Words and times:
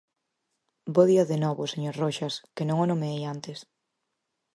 Bo 0.93 1.03
día 1.11 1.25
de 1.31 1.37
novo, 1.43 1.61
señor 1.73 1.95
Roxas, 2.01 2.33
que 2.55 2.67
non 2.69 2.77
o 2.83 2.85
nomeei 2.91 3.19
antes. 3.33 3.59